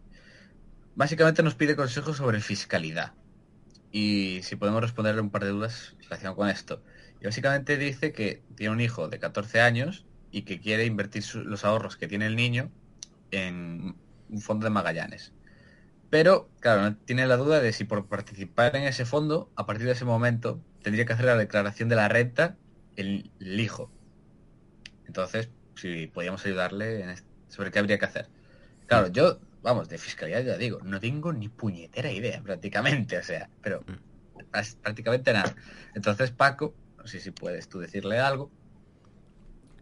[0.95, 3.13] básicamente nos pide consejos sobre fiscalidad.
[3.91, 6.83] Y si podemos responderle un par de dudas relacionadas con esto.
[7.21, 11.63] Y básicamente dice que tiene un hijo de 14 años y que quiere invertir los
[11.63, 12.71] ahorros que tiene el niño
[13.31, 13.95] en
[14.29, 15.31] un fondo de Magallanes.
[16.09, 19.93] Pero, claro, tiene la duda de si por participar en ese fondo, a partir de
[19.93, 22.57] ese momento, tendría que hacer la declaración de la renta
[22.95, 23.91] el, hijo.
[25.07, 27.15] Entonces, si podíamos ayudarle
[27.47, 28.27] sobre qué habría que hacer.
[28.87, 33.49] Claro, yo, vamos, de fiscalidad ya digo, no tengo ni puñetera idea prácticamente, o sea,
[33.61, 34.75] pero mm.
[34.81, 35.55] prácticamente nada.
[35.93, 38.49] Entonces, Paco, no sé si puedes tú decirle algo.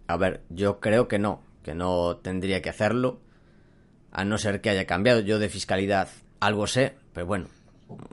[0.08, 3.22] A ver, yo creo que no, que no tendría que hacerlo,
[4.12, 5.20] a no ser que haya cambiado.
[5.22, 7.48] Yo de fiscalidad algo sé, pero bueno,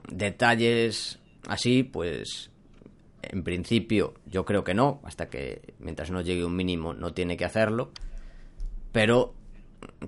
[0.09, 2.50] detalles así, pues
[3.23, 7.37] en principio yo creo que no, hasta que mientras no llegue un mínimo no tiene
[7.37, 7.91] que hacerlo.
[8.91, 9.33] Pero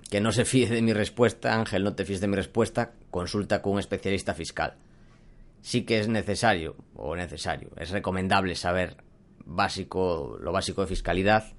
[0.09, 3.61] que no se fíe de mi respuesta, Ángel, no te fíes de mi respuesta, consulta
[3.61, 4.75] con un especialista fiscal.
[5.61, 8.97] Sí que es necesario, o necesario, es recomendable saber
[9.45, 11.53] básico, lo básico de fiscalidad,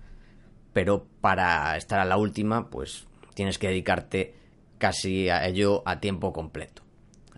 [0.73, 4.35] pero para estar a la última, pues tienes que dedicarte
[4.79, 6.83] casi a ello a tiempo completo.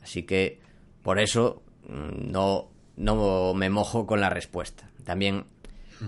[0.02, 0.61] Así que
[1.02, 4.90] por eso mm, no no me mojo con la respuesta.
[5.04, 5.46] También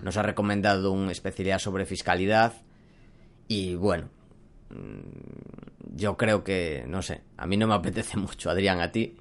[0.02, 2.54] nos ha recomendado un especialidad sobre fiscalidad
[3.46, 4.10] y bueno,
[4.70, 9.16] mm, yo creo que, no sé, a mí no me apetece mucho, Adrián, a ti.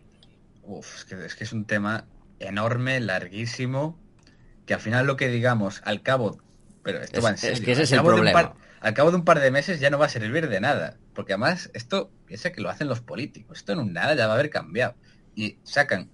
[0.64, 2.06] Uf, es que es, que es un tema
[2.40, 3.98] enorme, larguísimo,
[4.66, 6.42] que al final lo que digamos, al cabo,
[6.84, 8.56] pero esto va en serio, es que ese es el problema.
[8.82, 11.34] al cabo de un par de meses ya no va a servir de nada, porque
[11.34, 14.36] además esto piensa que lo hacen los políticos, esto en un nada ya va a
[14.36, 14.96] haber cambiado.
[15.36, 16.10] Y sacan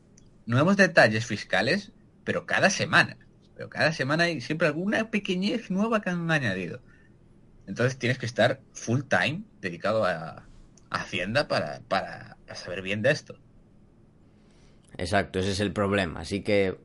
[0.46, 1.92] nuevos detalles fiscales,
[2.24, 3.18] pero cada semana.
[3.56, 6.82] Pero cada semana hay siempre alguna pequeñez nueva que han añadido.
[7.68, 10.48] Entonces tienes que estar full time dedicado a,
[10.94, 13.36] Hacienda para, para, saber bien de esto.
[14.96, 16.20] Exacto, ese es el problema.
[16.20, 16.78] Así que,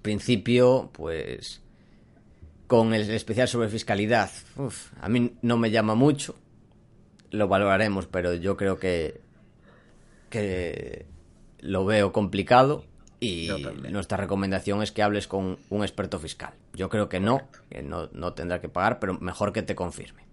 [0.00, 1.60] principio, pues,
[2.66, 4.30] con el especial sobre fiscalidad,
[5.02, 6.34] a mí no me llama mucho.
[7.30, 9.20] Lo valoraremos, pero yo creo que,
[10.30, 11.04] que
[11.60, 12.86] lo veo complicado.
[13.24, 13.48] Y
[13.92, 16.54] nuestra recomendación es que hables con un experto fiscal.
[16.72, 20.24] Yo creo que no, que no, tendrá que pagar, pero mejor que te confirme.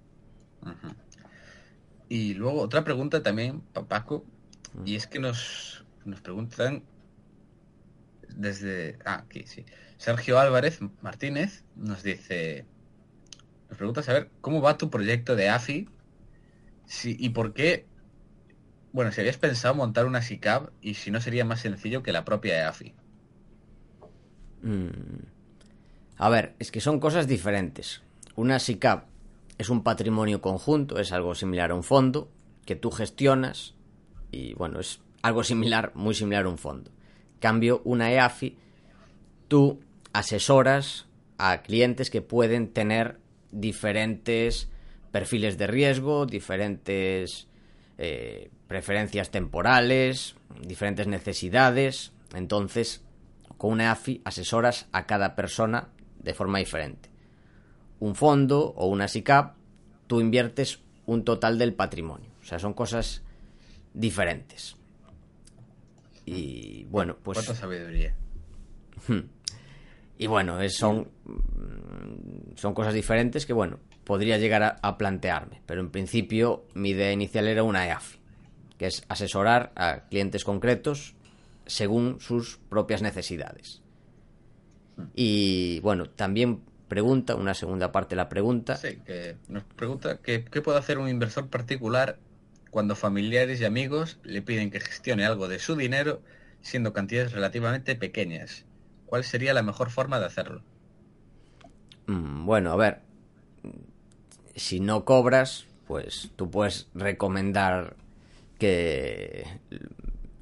[2.08, 4.26] Y luego otra pregunta también, Paco,
[4.86, 6.82] y es que nos, nos preguntan
[8.28, 8.98] desde...
[9.06, 9.68] Ah, aquí sí.
[9.98, 12.66] Sergio Álvarez Martínez nos dice...
[13.70, 15.88] Nos pregunta saber cómo va tu proyecto de AFI
[16.88, 17.86] si, y por qué
[18.92, 22.26] bueno, si habías pensado montar una SICAP y si no sería más sencillo que la
[22.26, 22.94] propia EAFI.
[24.64, 24.88] Mm.
[26.18, 28.02] A ver, es que son cosas diferentes.
[28.36, 29.06] Una SICAP
[29.58, 32.32] es un patrimonio conjunto, es algo similar a un fondo
[32.66, 33.76] que tú gestionas
[34.32, 36.92] y bueno, es algo similar, muy similar a un fondo.
[37.40, 38.58] cambio, una EAFI,
[39.48, 39.80] tú
[40.14, 43.18] asesoras a clientes que pueden tener
[43.52, 44.70] diferentes
[45.12, 47.48] perfiles de riesgo, diferentes
[47.98, 52.14] eh, preferencias temporales, diferentes necesidades.
[52.36, 53.04] Entonces,
[53.58, 57.10] con una AFI asesoras a cada persona de forma diferente.
[58.00, 59.56] Un fondo o una SICAP,
[60.06, 62.30] tú inviertes un total del patrimonio.
[62.42, 63.24] O sea, son cosas
[63.94, 64.78] diferentes.
[66.26, 67.40] Y bueno, pues...
[67.40, 68.16] ¿Cuánta sabiduría?
[70.20, 71.10] Y bueno, son,
[72.56, 75.62] son cosas diferentes que, bueno, podría llegar a, a plantearme.
[75.66, 78.19] Pero en principio mi idea inicial era una EAFI
[78.80, 81.14] que es asesorar a clientes concretos
[81.68, 83.84] según sus propias necesidades.
[85.14, 88.78] Y bueno, también pregunta, una segunda parte de la pregunta.
[88.78, 92.18] Sí, que nos pregunta que, qué puede hacer un inversor particular
[92.72, 96.22] cuando familiares y amigos le piden que gestione algo de su dinero
[96.62, 98.66] siendo cantidades relativamente pequeñas.
[99.06, 100.62] ¿Cuál sería la mejor forma de hacerlo?
[102.08, 103.02] Mm, bueno, a ver,
[104.56, 107.96] si no cobras, pues tú puedes recomendar
[108.60, 109.46] que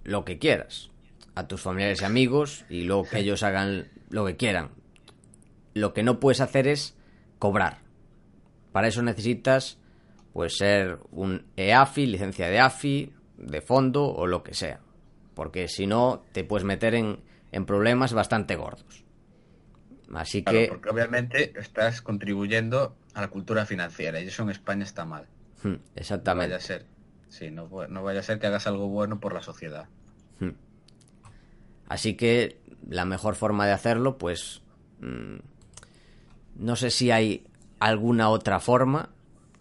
[0.03, 0.89] lo que quieras
[1.35, 4.71] a tus familiares y amigos y luego que ellos hagan lo que quieran.
[5.73, 6.97] Lo que no puedes hacer es
[7.39, 7.79] cobrar.
[8.71, 9.79] Para eso necesitas
[10.33, 14.81] pues ser un EAFI, licencia de AFI, de fondo o lo que sea.
[15.35, 17.19] Porque si no, te puedes meter en,
[17.51, 19.03] en problemas bastante gordos.
[20.13, 20.67] Así que...
[20.69, 25.27] Porque obviamente estás contribuyendo a la cultura financiera y eso en España está mal.
[25.63, 26.47] Hmm, exactamente.
[26.47, 26.96] No vaya a ser.
[27.29, 29.87] Sí, no, no vaya a ser que hagas algo bueno por la sociedad.
[30.39, 30.51] Hmm.
[31.87, 32.59] Así que
[32.89, 34.61] la mejor forma de hacerlo, pues...
[34.99, 35.37] Mm,
[36.55, 37.45] no sé si hay
[37.79, 39.09] alguna otra forma,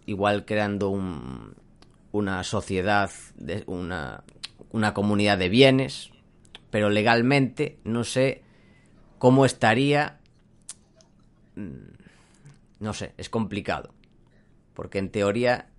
[0.07, 1.53] igual creando un,
[2.11, 4.23] una sociedad, de, una,
[4.71, 6.11] una comunidad de bienes,
[6.71, 8.41] pero legalmente no sé
[9.19, 10.19] cómo estaría...
[11.55, 11.95] Mm,
[12.79, 13.93] no sé, es complicado.
[14.73, 15.69] Porque en teoría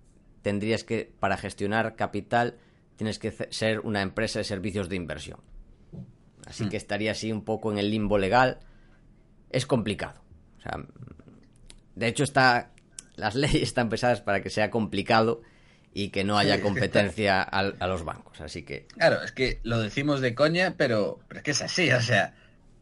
[0.49, 2.57] tendrías que, para gestionar capital,
[2.95, 5.39] tienes que ser una empresa de servicios de inversión.
[6.47, 8.57] Así que estaría así un poco en el limbo legal.
[9.51, 10.19] Es complicado.
[10.57, 10.83] O sea,
[11.93, 12.71] de hecho, está,
[13.15, 15.43] las leyes están pensadas para que sea complicado
[15.93, 18.41] y que no haya competencia a, a, los bancos.
[18.41, 18.87] Así que.
[18.87, 21.91] Claro, es que lo decimos de coña, pero, pero es que es así.
[21.91, 22.33] O sea,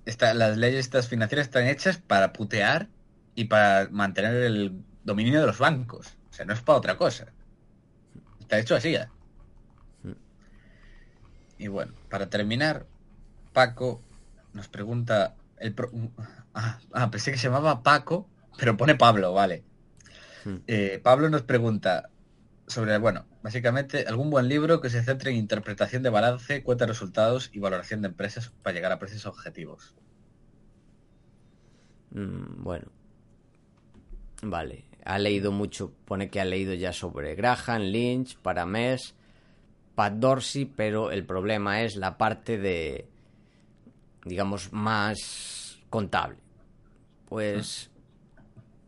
[0.05, 2.87] las leyes estas financieras están hechas para putear
[3.35, 4.71] y para mantener el
[5.03, 6.15] dominio de los bancos.
[6.29, 7.33] O sea, no es para otra cosa.
[8.47, 9.11] Está hecho así ya.
[11.57, 12.85] Y bueno, para terminar,
[13.51, 14.01] Paco
[14.53, 15.35] nos pregunta.
[15.57, 15.91] El pro...
[16.53, 19.65] ah, ah, pensé que se llamaba Paco, pero pone Pablo, vale.
[20.65, 22.09] Eh, Pablo nos pregunta
[22.67, 26.93] sobre, bueno, básicamente algún buen libro que se centre en interpretación de balance, cuenta de
[26.93, 29.93] resultados y valoración de empresas para llegar a precios objetivos.
[32.11, 32.87] Mm, bueno,
[34.41, 34.85] vale.
[35.07, 39.15] Ha leído mucho, pone que ha leído ya sobre Graham, Lynch, Paramés,
[39.95, 43.07] Pat Dorsey, pero el problema es la parte de,
[44.25, 46.35] digamos, más contable.
[47.29, 47.89] Pues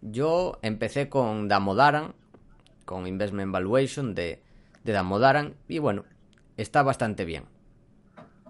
[0.01, 2.15] yo empecé con Damodaran,
[2.84, 4.43] con Investment Valuation de,
[4.84, 6.03] Damodaran, y bueno,
[6.58, 7.45] está bastante bien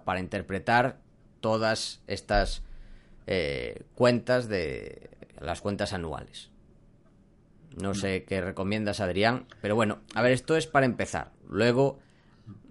[0.06, 0.98] para interpretar
[1.40, 2.64] todas estas
[3.28, 6.50] eh, cuentas de las cuentas anuales.
[7.78, 11.32] No sé qué recomiendas, Adrián, pero bueno, a ver, esto es para empezar.
[11.48, 12.00] Luego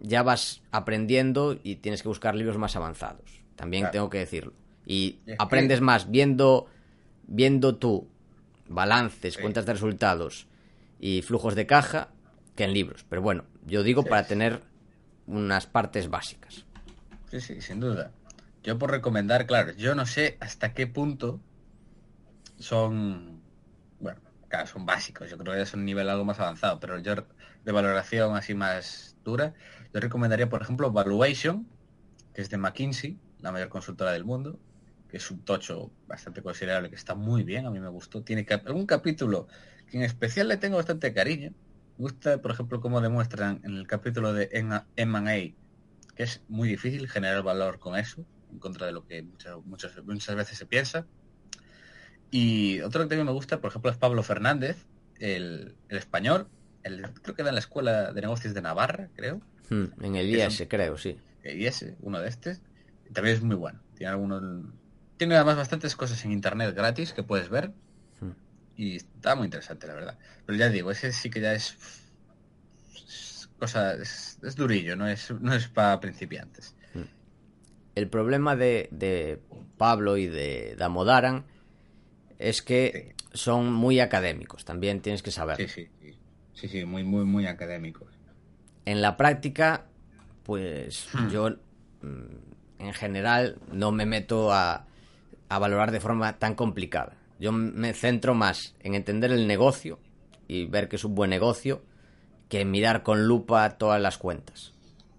[0.00, 3.42] ya vas aprendiendo y tienes que buscar libros más avanzados.
[3.56, 3.92] También claro.
[3.92, 4.52] tengo que decirlo.
[4.84, 5.84] Y es aprendes que...
[5.84, 6.66] más viendo,
[7.26, 8.08] viendo tú
[8.68, 9.40] balances, sí.
[9.40, 10.46] cuentas de resultados
[11.00, 12.08] y flujos de caja
[12.54, 13.04] que en libros.
[13.08, 14.30] Pero bueno, yo digo sí, para sí.
[14.30, 14.62] tener
[15.26, 16.64] unas partes básicas.
[17.30, 18.11] Sí, sí, sin duda.
[18.62, 21.40] Yo por recomendar, claro, yo no sé hasta qué punto
[22.58, 23.40] son,
[24.00, 25.30] bueno, claro, son básicos.
[25.30, 27.14] Yo creo que es un nivel algo más avanzado, pero yo
[27.64, 29.54] de valoración así más dura,
[29.92, 31.66] yo recomendaría, por ejemplo, Valuation,
[32.34, 34.58] que es de McKinsey, la mayor consultora del mundo,
[35.08, 38.22] que es un tocho bastante considerable, que está muy bien, a mí me gustó.
[38.22, 39.48] Tiene un capítulo
[39.90, 41.52] que en especial le tengo bastante cariño.
[41.96, 44.48] Me gusta, por ejemplo, cómo demuestran en el capítulo de
[44.96, 45.54] M&A
[46.18, 50.04] que es muy difícil generar valor con eso, en contra de lo que muchas, muchas,
[50.04, 51.06] muchas veces se piensa.
[52.30, 54.84] Y otro que también me gusta, por ejemplo, es Pablo Fernández,
[55.18, 56.48] el, el español,
[56.82, 59.40] el, creo que era en la Escuela de Negocios de Navarra, creo.
[59.70, 61.18] Hmm, en el IES, creo, sí.
[61.42, 62.60] El IES, uno de estos.
[63.12, 63.80] También es muy bueno.
[63.94, 64.42] Tiene algunos
[65.18, 67.72] tiene además bastantes cosas en internet gratis que puedes ver.
[68.20, 68.30] Hmm.
[68.76, 70.18] Y está muy interesante, la verdad.
[70.46, 71.76] Pero ya digo, ese sí que ya es.
[72.94, 73.94] es cosa.
[73.94, 76.76] Es, es, durillo, no es, no es para principiantes.
[76.94, 77.02] Hmm.
[77.96, 79.42] El problema de, de,
[79.76, 81.44] Pablo y de Damodaran
[82.38, 83.24] es que sí.
[83.33, 84.64] son muy académicos.
[84.64, 85.57] También tienes que saber.
[85.57, 86.14] Sí, sí, sí.
[86.55, 88.09] Sí, sí, muy, muy, muy académicos.
[88.84, 89.86] En la práctica,
[90.43, 91.28] pues hmm.
[91.28, 91.49] yo
[92.78, 94.86] en general no me meto a,
[95.49, 97.16] a valorar de forma tan complicada.
[97.39, 100.01] Yo me centro más en entender el negocio
[100.49, 101.82] y ver que es un buen negocio
[102.49, 104.72] que en mirar con lupa todas las cuentas.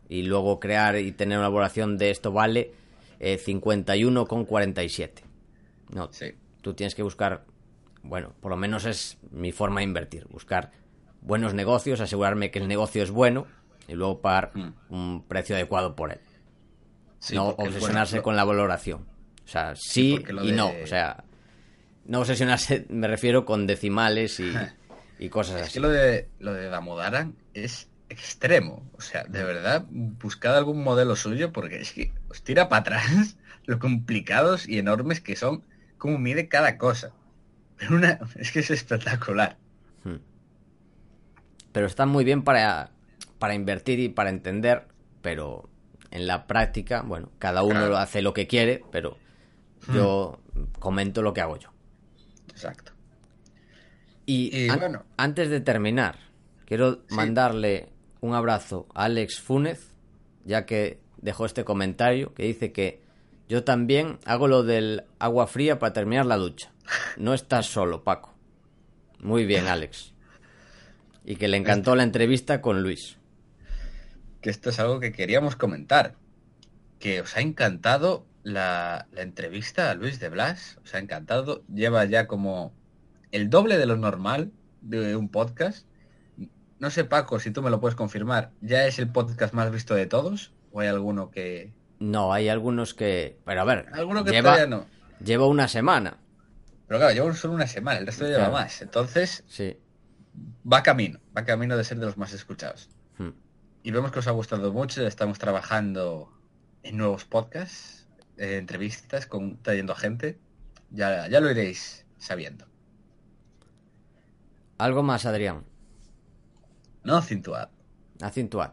[0.09, 2.73] Y luego crear y tener una valoración de esto vale
[3.19, 5.11] eh, 51,47.
[5.91, 6.33] No, sí.
[6.61, 7.45] Tú tienes que buscar,
[8.03, 10.71] bueno, por lo menos es mi forma de invertir, buscar
[11.21, 13.47] buenos negocios, asegurarme que el negocio es bueno
[13.87, 14.73] y luego pagar mm.
[14.89, 16.19] un precio adecuado por él.
[17.19, 19.05] Sí, no obsesionarse bueno, con la valoración.
[19.43, 20.55] O sea, sí, sí y de...
[20.55, 20.71] no.
[20.83, 21.23] O sea,
[22.05, 24.53] no obsesionarse, me refiero con decimales y,
[25.19, 25.73] y cosas Es así.
[25.73, 28.89] que lo de, lo de Damodaran es extremo.
[28.97, 33.37] O sea, de verdad, buscad algún modelo suyo porque es que os tira para atrás
[33.65, 35.63] lo complicados y enormes que son,
[35.99, 37.11] cómo mide cada cosa.
[37.91, 39.57] Una, es que es espectacular.
[40.03, 40.15] Hmm.
[41.71, 42.89] Pero están muy bien para,
[43.37, 44.87] para invertir y para entender,
[45.21, 45.69] pero
[46.11, 47.97] en la práctica, bueno, cada uno Claro.
[47.97, 49.17] hace lo que quiere, pero
[49.93, 50.39] yo
[50.79, 51.69] comento lo que hago yo.
[52.49, 52.91] Exacto.
[54.25, 55.03] Y, Y an- bueno.
[55.17, 56.17] antes de terminar,
[56.65, 57.15] quiero Sí.
[57.15, 57.89] mandarle
[58.21, 59.93] un abrazo a Alex Fúnez,
[60.45, 63.01] ya que dejó este comentario que dice que
[63.49, 66.71] yo también hago lo del agua fría para terminar la ducha.
[67.17, 68.33] No estás solo, Paco.
[69.19, 70.13] Muy bien, Alex.
[71.25, 73.17] Y que le encantó la entrevista con Luis.
[74.41, 76.15] Que esto es algo que queríamos comentar.
[76.99, 80.77] Que os ha encantado la, la entrevista a Luis de Blas.
[80.83, 81.63] Os ha encantado.
[81.67, 82.71] Lleva ya como
[83.31, 85.87] el doble de lo normal de un podcast.
[86.79, 88.51] No sé, Paco, si tú me lo puedes confirmar.
[88.61, 90.53] ¿Ya es el podcast más visto de todos?
[90.71, 91.73] ¿O hay alguno que...
[91.99, 93.39] No, hay algunos que...
[93.45, 94.85] Pero a ver, Alguno que lleva, todavía no.
[95.23, 96.17] lleva una semana.
[96.87, 98.53] Pero claro, llevo solo una semana, el resto lleva Claro.
[98.53, 98.81] más.
[98.81, 99.77] Entonces, Sí.
[100.71, 101.19] va camino.
[101.37, 102.89] Va camino de ser de los más escuchados.
[103.17, 103.29] Hmm.
[103.83, 105.05] Y vemos que os ha gustado mucho.
[105.05, 106.31] Estamos trabajando
[106.83, 110.39] en nuevos podcasts, eh, entrevistas, con, trayendo a gente.
[110.91, 112.65] Ya, ya lo iréis sabiendo.
[114.77, 115.65] Algo más, Adrián.
[117.03, 117.69] No, Cintuad.
[118.21, 118.71] Acentuad.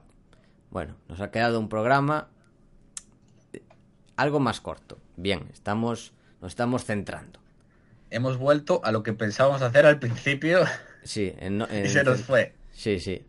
[0.70, 2.28] Bueno, nos ha quedado un programa
[4.16, 4.98] algo más corto.
[5.16, 7.40] Bien, estamos, nos estamos centrando.
[8.10, 10.60] Hemos vuelto a lo que pensábamos hacer al principio
[11.04, 12.54] Sí, en, no- y en- se nos fue.
[12.72, 13.24] Sí, sí.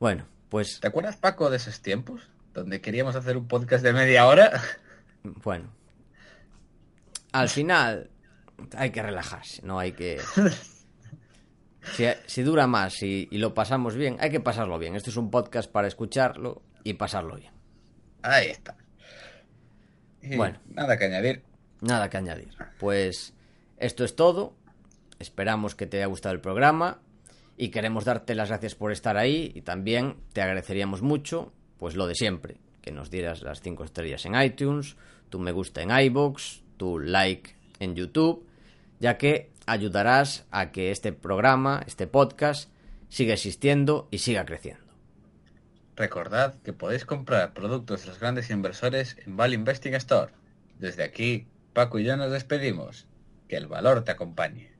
[0.00, 2.22] Bueno, pues ¿Te acuerdas, Paco, de esos tiempos?
[2.52, 4.60] Donde queríamos hacer un podcast de media hora.
[5.22, 5.70] bueno.
[7.32, 8.10] Al final
[8.76, 10.20] hay que relajarse, no hay que...
[11.96, 14.96] Si, si dura más y, y lo pasamos bien, hay que pasarlo bien.
[14.96, 17.52] Esto es un podcast para escucharlo y pasarlo bien.
[18.22, 18.74] Ahí está.
[20.24, 20.58] Y Bueno.
[20.74, 21.42] Nada que añadir.
[21.80, 22.48] Nada que añadir.
[22.78, 23.34] Pues
[23.78, 24.54] esto es todo.
[25.18, 27.00] Esperamos que te haya gustado el programa
[27.56, 32.06] y queremos darte las gracias por estar ahí y también te agradeceríamos mucho, pues lo
[32.06, 34.96] de siempre, que nos dieras las 5 estrellas en iTunes,
[35.28, 38.44] tu me gusta en iBox, tu like en YouTube,
[38.98, 42.70] ya que ayudarás a que este programa, este podcast,
[43.08, 44.83] siga existiendo y siga creciendo.
[45.96, 50.32] Recordad que podéis comprar productos de los grandes inversores en Val Investing Store.
[50.78, 53.06] Desde aquí, Paco y yo nos despedimos.
[53.48, 54.73] Que el valor te acompañe.